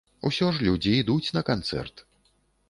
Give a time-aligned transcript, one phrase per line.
[0.29, 2.05] Усё ж людзі ідуць на канцэрт.